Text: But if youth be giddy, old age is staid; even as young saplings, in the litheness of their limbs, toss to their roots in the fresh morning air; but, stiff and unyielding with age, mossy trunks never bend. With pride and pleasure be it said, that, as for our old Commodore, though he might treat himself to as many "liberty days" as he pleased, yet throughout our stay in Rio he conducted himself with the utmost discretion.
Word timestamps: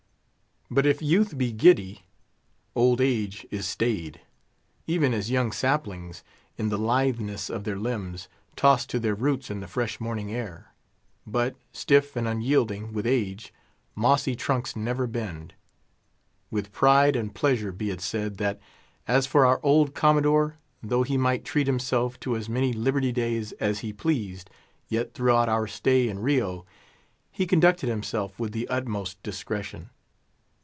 But 0.73 0.85
if 0.85 1.01
youth 1.01 1.37
be 1.37 1.51
giddy, 1.51 2.05
old 2.75 3.01
age 3.01 3.45
is 3.51 3.67
staid; 3.67 4.21
even 4.87 5.13
as 5.13 5.29
young 5.29 5.51
saplings, 5.51 6.23
in 6.57 6.69
the 6.69 6.77
litheness 6.77 7.49
of 7.49 7.65
their 7.65 7.75
limbs, 7.77 8.29
toss 8.55 8.85
to 8.85 8.97
their 8.97 9.13
roots 9.13 9.51
in 9.51 9.59
the 9.59 9.67
fresh 9.67 9.99
morning 9.99 10.31
air; 10.31 10.73
but, 11.27 11.57
stiff 11.73 12.15
and 12.15 12.25
unyielding 12.25 12.93
with 12.93 13.05
age, 13.05 13.53
mossy 13.95 14.33
trunks 14.33 14.73
never 14.73 15.07
bend. 15.07 15.55
With 16.49 16.71
pride 16.71 17.17
and 17.17 17.35
pleasure 17.35 17.73
be 17.73 17.89
it 17.89 17.99
said, 17.99 18.37
that, 18.37 18.57
as 19.09 19.27
for 19.27 19.45
our 19.45 19.59
old 19.63 19.93
Commodore, 19.93 20.57
though 20.81 21.03
he 21.03 21.17
might 21.17 21.43
treat 21.43 21.67
himself 21.67 22.17
to 22.21 22.37
as 22.37 22.47
many 22.47 22.71
"liberty 22.71 23.11
days" 23.11 23.51
as 23.59 23.79
he 23.79 23.91
pleased, 23.91 24.49
yet 24.87 25.13
throughout 25.13 25.49
our 25.49 25.67
stay 25.67 26.07
in 26.07 26.19
Rio 26.19 26.65
he 27.29 27.45
conducted 27.45 27.89
himself 27.89 28.39
with 28.39 28.53
the 28.53 28.69
utmost 28.69 29.21
discretion. 29.21 29.89